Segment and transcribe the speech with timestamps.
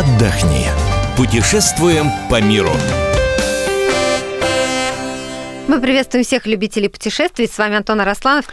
[0.00, 0.66] отдохни.
[1.16, 2.72] Путешествуем по миру.
[5.68, 7.46] Мы приветствуем всех любителей путешествий.
[7.46, 8.46] С вами Антон Арасланов.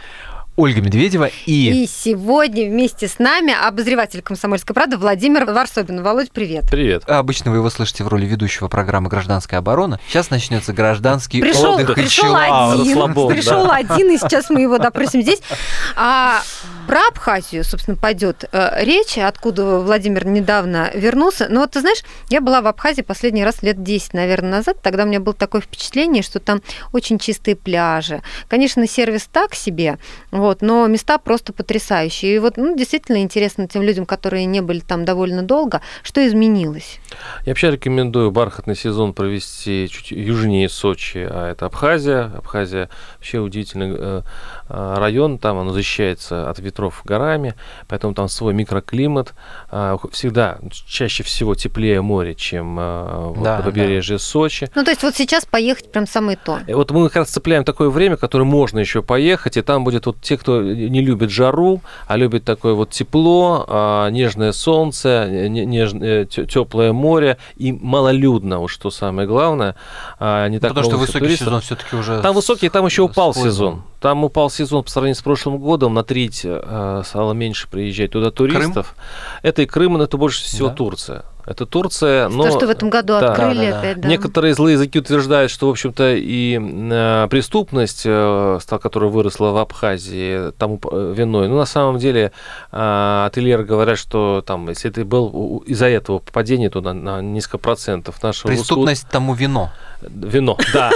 [0.58, 1.84] Ольга Медведева и...
[1.84, 6.02] И сегодня вместе с нами обозреватель «Комсомольской правды» Владимир Варсобин.
[6.02, 6.64] Володь, привет.
[6.68, 7.08] Привет.
[7.08, 10.00] Обычно вы его слышите в роли ведущего программы «Гражданская оборона».
[10.08, 13.76] Сейчас начнется гражданский пришел, отдых пришел и один, расслабон, пришел да.
[13.76, 15.40] один, и сейчас мы его допросим здесь.
[15.94, 16.42] А
[16.88, 21.46] про Абхазию, собственно, пойдет э, речь, откуда Владимир недавно вернулся.
[21.50, 24.78] Но вот ты знаешь, я была в Абхазии последний раз лет 10, наверное, назад.
[24.82, 28.22] Тогда у меня было такое впечатление, что там очень чистые пляжи.
[28.48, 29.98] Конечно, сервис так себе,
[30.30, 32.36] вот, но места просто потрясающие.
[32.36, 36.98] И вот ну, действительно интересно тем людям, которые не были там довольно долго, что изменилось.
[37.44, 42.32] Я вообще рекомендую бархатный сезон провести чуть южнее Сочи, а это Абхазия.
[42.36, 44.22] Абхазия вообще удивительный э,
[44.68, 47.54] э, район, там он защищается от ветров горами,
[47.86, 49.34] поэтому там свой микроклимат.
[49.70, 54.70] Э, всегда чаще всего теплее море, чем э, вот Да, на побережье Сочи.
[54.74, 56.60] Ну, то есть вот сейчас поехать прям самое то.
[56.66, 60.06] И вот мы как раз цепляем такое время, которое можно еще поехать, и там будет
[60.06, 65.66] вот те, кто не любит жару, а любит такое вот тепло, а, нежное солнце, не-
[65.66, 69.74] нежное, теплое море и малолюдно, уж что самое главное.
[70.18, 71.46] а, Не так Потому что высокий туристов.
[71.48, 72.20] сезон все-таки уже...
[72.22, 73.52] Там высокий, там еще упал поездом.
[73.52, 73.82] сезон.
[74.00, 78.30] Там упал сезон по сравнению с прошлым годом, на треть э, стало меньше приезжать туда
[78.30, 78.94] туристов.
[79.42, 80.74] Это и Крым, но это больше всего Да.
[80.74, 81.24] Турция.
[81.48, 82.44] Это Турция, но...
[82.44, 83.32] То, что в этом году да.
[83.32, 84.08] открыли Да, опять, да.
[84.08, 90.50] Некоторые злые языки утверждают, что, в общем-то, и э, преступность, э, которая выросла в Абхазии,
[90.58, 91.48] тому э, виной.
[91.48, 92.32] Ну, на самом деле,
[92.70, 98.22] э, ательеры говорят, что там, если это был из-за этого падение туда на несколько процентов
[98.22, 99.70] нашего русского- Преступность тому вино.
[100.02, 100.90] Вино, да.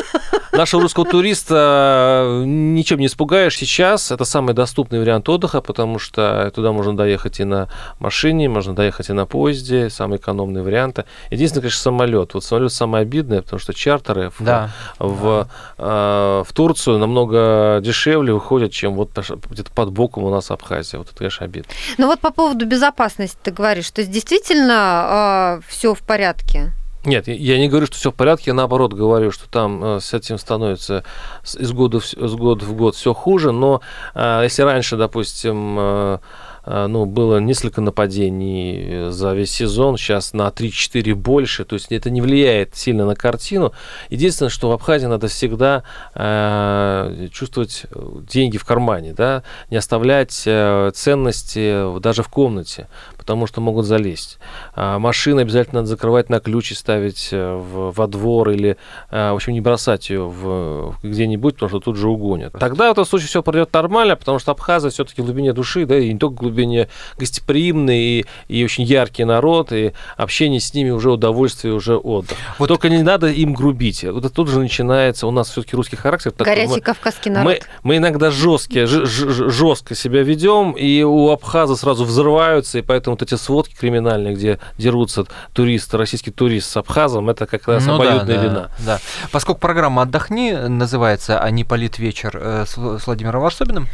[0.53, 4.13] Нашего русского туриста э, ничем не испугаешь сейчас.
[4.13, 7.69] Это самый доступный вариант отдыха, потому что туда можно доехать и на
[7.99, 11.05] машине, можно доехать и на поезде, самые экономные варианты.
[11.31, 12.35] Единственное, конечно, самолет.
[12.35, 14.71] Вот самолет самое обидное, потому что чартеры в, Да.
[14.99, 15.49] в,
[15.79, 19.11] э, в Турцию намного дешевле выходят, чем вот
[19.51, 20.99] где-то под боком у нас Абхазия.
[20.99, 21.73] Вот это, конечно, обидно.
[21.97, 26.73] Ну вот по поводу безопасности ты говоришь, то есть действительно все в порядке.
[27.05, 30.15] Нет, я- не говорю, что все в порядке, я наоборот говорю, что там э, с
[30.15, 31.03] этим становится
[31.59, 33.81] из года в, из года в год все хуже, но
[34.15, 36.19] э, если раньше, допустим, э,
[36.65, 42.21] ну, было несколько нападений за весь сезон, сейчас на 3-4 больше, то есть это не
[42.21, 43.73] влияет сильно на картину.
[44.11, 45.83] Единственное, что в Абхазии надо всегда
[46.15, 47.87] э, чувствовать
[48.31, 52.87] деньги в кармане, да, не оставлять э, ценности даже в комнате,
[53.23, 54.39] потому что могут залезть.
[54.75, 58.77] А, Машины обязательно надо закрывать на ключ и ставить э, в, во двор или,
[59.11, 62.53] э, в общем, не бросать ее в, где-нибудь, потому что тут же угонят.
[62.59, 65.97] Тогда в этом случае все пройдет нормально, потому что Абхазия все-таки в глубине души, да,
[65.97, 66.89] и не только в глубине
[67.19, 72.37] гостеприимный и, и очень яркий народ, и общение с ними уже удовольствие, уже отдых.
[72.59, 74.05] Вот только не надо им грубить.
[74.05, 76.33] Вот это тут же начинается, у нас все-таки русский характер.
[76.37, 77.45] Горячий мы- кавказский народ.
[77.45, 82.83] мы, мы иногда жесткие, ж- ж- жестко себя ведем, и у Абхаза сразу взрываются, и
[82.83, 87.87] поэтому вот эти сводки криминальные, где дерутся туристы, российский турист с Абхазом, это как раз
[87.87, 88.71] Ну да, обоюдная да, вина.
[88.81, 88.99] Да.
[89.31, 93.87] Поскольку программа «Отдохни» называется, а не «Полит вечер» э, с Вл- с Владимиром Варсобиным,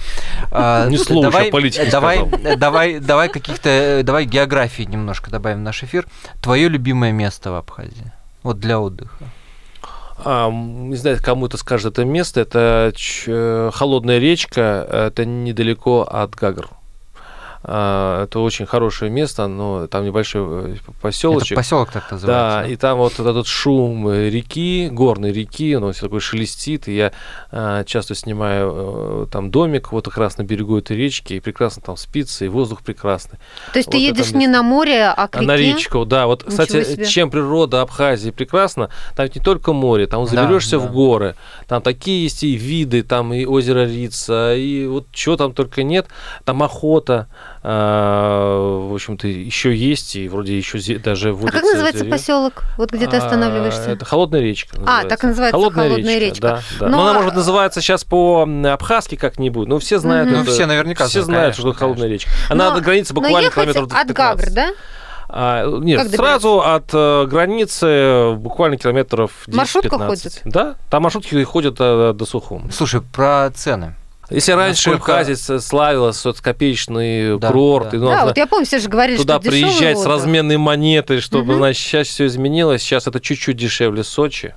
[0.50, 2.56] а, Ни слова давай, еще о политике давай, сказал.
[2.56, 6.06] давай, давай каких-то, э, давай географии немножко добавим в наш эфир.
[6.42, 8.12] Твое любимое место в Абхазии?
[8.42, 9.24] Вот для отдыха.
[10.24, 12.40] А, не знаю, кому это скажет это место.
[12.40, 16.68] Это ч- э, холодная речка, это недалеко от Гагр.
[17.62, 21.56] А, Это очень хорошее место, но там небольшой Это поселочек.
[21.56, 22.72] поселок так Да, называется.
[22.72, 27.12] и там вот этот шум э, реки, горной реки, он все такой шелестит, и я
[27.50, 31.82] а, часто снимаю э, там домик вот как раз на берегу этой речки, и прекрасно
[31.82, 33.38] там спится, и воздух прекрасный.
[33.72, 35.46] То есть ты вот это едешь не на море, а к реке?
[35.46, 37.06] на речку, да, вот, Ничего кстати, себе.
[37.06, 40.86] чем природа Абхазии прекрасна, там ведь не только море, там Да, заберешься да.
[40.86, 41.34] в горы,
[41.66, 46.06] там такие есть и виды, там и озеро Рица, и вот чего там только нет,
[46.44, 47.28] там охота,
[47.70, 52.10] в общем-то, еще есть, и вроде еще даже А как называется деревья.
[52.10, 52.62] поселок?
[52.78, 53.90] Вот где ты А, останавливаешься?
[53.90, 54.78] Это холодная речка.
[54.86, 56.40] А, так и называется «Холодная речка».
[56.40, 56.88] Да, да.
[56.88, 57.02] Но- Но...
[57.02, 59.68] она может называться сейчас по м, абхазски как-нибудь.
[59.68, 60.30] Ну, все знают.
[60.30, 62.28] Ну, это- все наверняка Все знают, конечно, что это холодная конечно.
[62.30, 62.52] речка.
[62.52, 64.16] Она Но- на границе Но буквально ехать километров от 15.
[64.16, 64.70] Гагры, да?
[65.30, 69.54] А, нет, Как сразу от э, границы буквально километров 10-15.
[69.56, 70.40] Маршрутка ходит?
[70.46, 72.70] Да, там маршрутки ходят э, до Сухум.
[72.72, 73.94] Слушай, про цены.
[74.30, 77.96] Если раньше Насколько- Абхазия славилась вот копеечный Да, курорт, да.
[77.96, 81.20] и Да, вот я помню, все же говорили, туда что дешёвый приезжать с разменной монетой,
[81.20, 81.56] чтобы, Мгм.
[81.58, 82.82] значит, сейчас все изменилось.
[82.82, 84.54] Сейчас это чуть-чуть дешевле Сочи.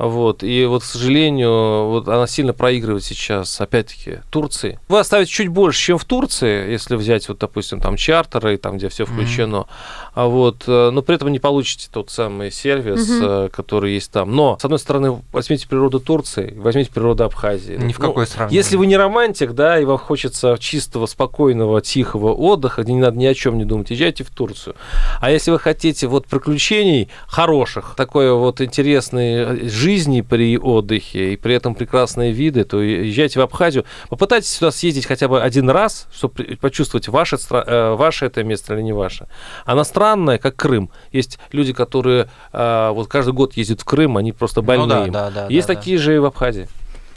[0.00, 0.42] Вот.
[0.42, 4.80] И вот, к сожалению, вот она сильно проигрывает сейчас, опять-таки, Турции.
[4.88, 8.88] Вы оставите чуть больше, чем в Турции, если взять, вот, допустим, там чартеры, там, где
[8.88, 9.66] все включено.
[10.14, 14.34] А вот, э, но при этом не получите тот самый сервис, э, который есть там.
[14.34, 17.74] Но, с одной стороны, возьмите природу Турции, возьмите природу Абхазии.
[17.74, 18.56] Ни в Ну, сравнение.
[18.56, 23.18] если вы не романтик, да, и вам хочется чистого, спокойного, тихого отдыха, где не надо
[23.18, 24.76] ни о чем не думать, езжайте в Турцию.
[25.20, 29.89] А если вы хотите вот приключений хороших, такой вот интересной жизни
[30.22, 33.84] при отдыхе и при этом прекрасные виды, то езжайте в Абхазию.
[34.08, 38.82] Попытайтесь сюда съездить хотя бы один раз, чтобы почувствовать, ваше, э, ваше это место или
[38.82, 39.26] не ваше.
[39.64, 40.90] Она странная, как Крым.
[41.12, 45.10] Есть люди, которые э, вот каждый год ездят в Крым, они просто Ну больные.
[45.10, 45.80] да, да, да, Есть да, да.
[45.80, 46.68] такие же и в Абхазии.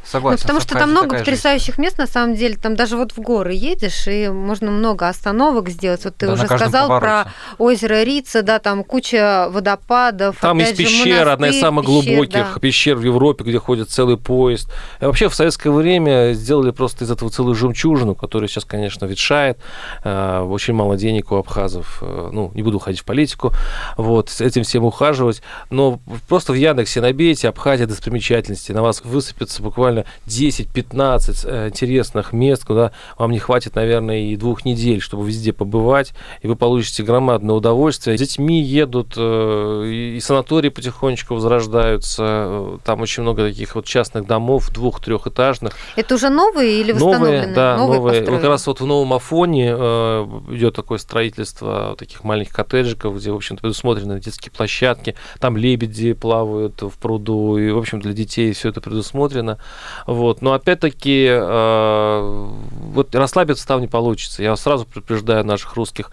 [0.03, 0.37] Согласен.
[0.37, 2.57] Ну, потому что там много потрясающих мест, на самом деле.
[2.57, 6.03] Там даже вот в горы едешь, и можно много остановок сделать.
[6.05, 7.29] Вот ты Да, уже сказал повороте.
[7.57, 10.37] про озеро Рица, да, там куча водопадов.
[10.39, 12.59] Там есть же, пещера, одна из монастырь, самых пещер, глубоких да.
[12.59, 14.69] пещер в Европе, где ходит целый поезд.
[15.01, 19.57] И вообще в советское время сделали просто из этого целую жемчужину, которая сейчас, конечно, ветшает.
[20.03, 21.99] Э, Очень мало денег у абхазов.
[22.01, 23.51] Э, Ну, не буду уходить в политику.
[23.97, 25.41] Вот, с этим всем ухаживать.
[25.69, 28.71] Но просто в Яндексе набейте Абхазия достопримечательности.
[28.71, 29.92] На вас высыпется буквально
[30.27, 36.13] 10-15 э, интересных мест, куда вам не хватит, наверное, и двух недель, чтобы везде побывать.
[36.41, 38.17] И вы получите громадное удовольствие.
[38.17, 42.79] С детьми едут, э, и санатории потихонечку возрождаются.
[42.83, 45.73] Там очень много таких вот частных домов, двух-трехэтажных.
[45.95, 47.55] Это уже новые или Новые, восстановленные?
[47.55, 47.99] да, новые.
[47.99, 48.35] Вот построили?
[48.35, 53.35] как раз вот в Новом Афоне э, идет такое строительство таких маленьких коттеджиков, где, в
[53.35, 55.15] общем-то, предусмотрены детские площадки.
[55.39, 59.59] Там лебеди плавают в пруду, и, в общем, для детей все это предусмотрено.
[60.07, 60.41] Вот.
[60.41, 62.47] Но опять-таки, э,
[62.93, 64.43] вот расслабиться там не получится.
[64.43, 66.11] Я сразу предупреждаю наших русских,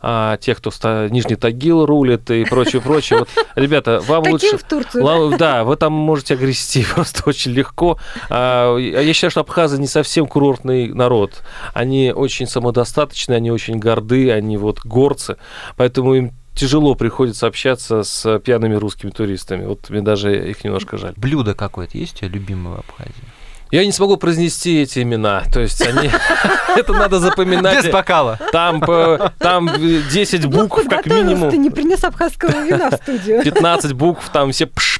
[0.00, 3.20] а, тех, кто ста- Нижний Тагил рулит и прочее, прочее.
[3.20, 4.58] Вот, ребята, вам Таким лучше...
[4.58, 5.04] в Турцию.
[5.04, 7.98] Ла- Да, вы там можете огрести просто очень легко.
[8.30, 11.42] А, Я считаю, что абхазы не совсем курортный народ.
[11.74, 15.36] Они очень самодостаточны, они очень горды, они вот горцы.
[15.76, 19.64] Поэтому им тяжело приходится общаться с пьяными русскими туристами.
[19.64, 21.14] Вот мне даже их немножко жаль.
[21.16, 23.24] Блюдо какое-то есть у тебя любимое в Абхазии?
[23.72, 25.44] Я не смогу произнести эти имена.
[25.50, 26.10] То есть они...
[26.76, 27.82] Это надо запоминать.
[27.82, 28.38] Без бокала.
[28.52, 29.66] Там, по- там
[30.10, 31.50] 10 букв как минимум.
[31.50, 33.42] Ты не принес абхазского вина в студию.
[33.42, 34.91] 15 букв, там все пш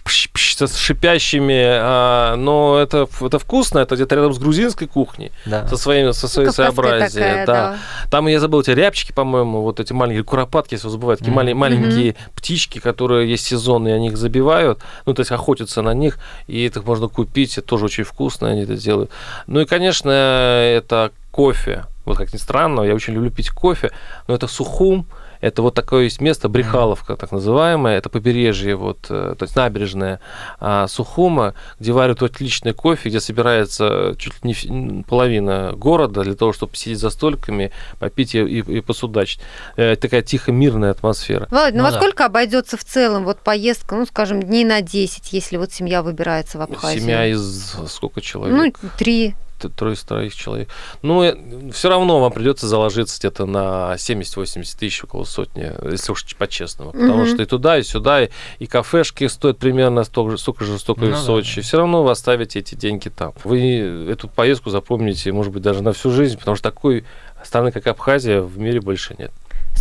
[0.67, 5.67] пш с шипящими, а, но это, это вкусно, это где-то рядом с грузинской кухней, Да.
[5.69, 7.29] со, своими, со своей Кавказская своеобразием.
[7.31, 7.53] такая, да.
[7.73, 7.79] да.
[8.11, 12.17] Там, я забыл, эти рябчики, по-моему, вот эти маленькие куропатки, если забывают, такие мале- маленькие
[12.35, 16.82] птички, которые есть сезонные, они их забивают, ну, то есть охотятся на них, и это
[16.82, 19.11] можно купить, это тоже очень вкусно, они это делают.
[19.47, 21.85] Ну и, конечно, это кофе.
[22.05, 23.91] Вот как ни странно, я очень люблю пить кофе,
[24.26, 25.06] но это сухум,
[25.43, 30.21] это вот такое есть место, Брехаловка, так называемое, это побережье, вот, э, то есть набережная
[30.61, 36.53] а, Сухума, где варят отличный кофе, где собирается чуть ли не половина города для того,
[36.55, 39.41] чтобы сидеть за столиками, попить и, и- и посудачить.
[39.77, 41.49] Э, такая тихо мирная атмосфера.
[41.50, 41.99] Володь, ну, Ну во да.
[41.99, 46.59] сколько обойдется в целом вот поездка, ну, скажем, дней на 10, если вот семья выбирается
[46.59, 47.00] в Абхазию?
[47.03, 48.79] Семья из сколько Ну, человек?
[48.97, 49.35] три.
[49.62, 50.69] Т- Трое троих человек.
[51.03, 56.93] Ну, все равно вам придется заложиться где-то на 70-80 тысяч, около сотни, если уж по-честному.
[56.93, 57.26] Потому Мгм.
[57.26, 58.29] что и туда, и сюда, и,
[58.59, 61.56] и кафешки стоят примерно столько же, столько же, столько и Ну в Сочи.
[61.56, 61.63] да.
[61.63, 63.32] Все равно вы оставите эти деньги там.
[63.44, 67.05] Вы эту поездку запомните, может быть, даже на всю жизнь, потому что такой
[67.44, 69.32] страны, как Абхазия, в мире больше нет.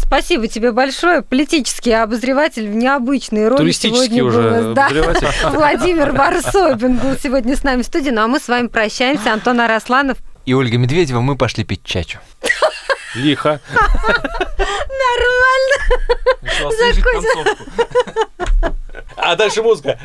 [0.02, 1.22] Спасибо тебе большое.
[1.22, 4.88] Политический обозреватель в необычной роли Туристический сегодня уже был, да.
[4.88, 5.28] обозреватель.
[5.52, 8.10] Владимир Варсобин был сегодня с нами в студии.
[8.10, 9.32] Ну а мы с вами прощаемся.
[9.34, 10.18] Антон Арасланов.
[10.46, 12.20] И Ольга Медведева, мы пошли пить чачу.
[13.16, 13.60] Лихо.
[14.98, 15.78] Нормально.
[19.18, 20.00] А дальше музыка.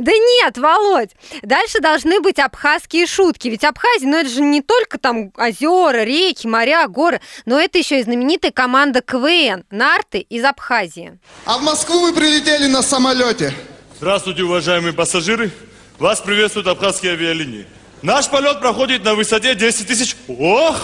[0.00, 1.10] Да нет, Володь,
[1.42, 3.48] дальше должны быть абхазские шутки.
[3.48, 8.00] Ведь Абхазия, ну это же не только там озера, реки, моря, горы, но это еще
[8.00, 11.18] и знаменитая команда КВН «Нарты» из Абхазии.
[11.44, 13.52] А в Москву мы прилетели на самолете.
[13.98, 15.50] Здравствуйте, уважаемые пассажиры.
[15.98, 17.66] Вас приветствуют абхазские авиалинии.
[18.00, 20.16] Наш полет проходит на высоте 10 тысяч...
[20.28, 20.78] Ох!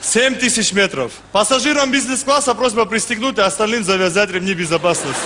[0.00, 1.12] 7 тысяч метров.
[1.32, 5.20] Пассажирам бизнес-класса просьба пристегнуть, а остальным завязать ремни безопасности.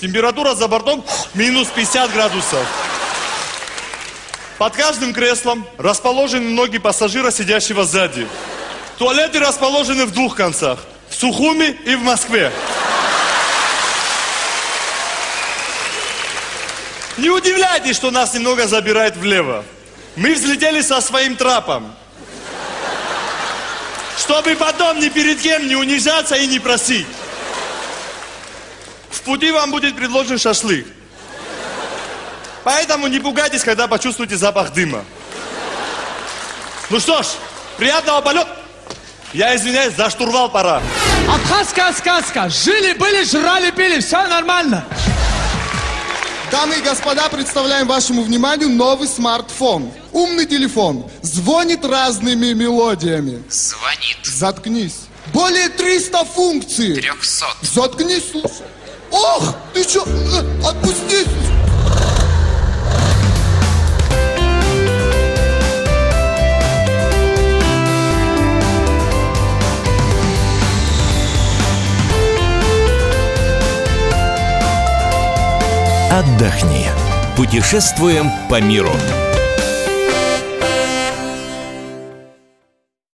[0.00, 2.64] Температура за бортом минус 50 градусов.
[4.56, 8.28] Под каждым креслом расположены ноги пассажира, сидящего сзади.
[8.96, 10.78] Туалеты расположены в двух концах.
[11.08, 12.52] В Сухуми и в Москве.
[17.16, 19.64] Не удивляйтесь, что нас немного забирает влево.
[20.14, 21.92] Мы взлетели со своим трапом.
[24.16, 27.06] Чтобы потом ни перед кем не унижаться и не просить.
[29.18, 30.86] В пути вам будет предложен шашлык.
[32.62, 35.04] Поэтому не пугайтесь, когда почувствуете запах дыма.
[36.88, 37.26] Ну что ж,
[37.76, 38.56] приятного полета.
[39.32, 40.80] Я извиняюсь, за штурвал пора.
[41.28, 42.48] Абхазская сказка.
[42.48, 44.84] Жили-были, жрали-пили, все нормально.
[46.52, 49.90] Дамы и господа, представляем вашему вниманию новый смартфон.
[50.12, 51.10] Умный телефон.
[51.22, 53.42] Звонит разными мелодиями.
[53.50, 54.18] Звонит.
[54.22, 55.08] Заткнись.
[55.32, 56.94] Более 300 функций.
[56.94, 57.46] 300.
[57.62, 58.64] Заткнись, слушай.
[59.10, 60.04] Ох, ты чё?
[60.06, 61.26] Э, Отпусти.
[76.10, 76.86] Отдохни.
[77.36, 78.92] Путешествуем по миру.